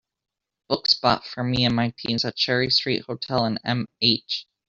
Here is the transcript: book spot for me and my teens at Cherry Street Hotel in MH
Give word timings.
book 0.67 0.87
spot 0.87 1.27
for 1.27 1.43
me 1.43 1.63
and 1.63 1.75
my 1.75 1.93
teens 1.95 2.25
at 2.25 2.35
Cherry 2.35 2.71
Street 2.71 3.03
Hotel 3.05 3.45
in 3.45 3.59
MH 3.63 4.45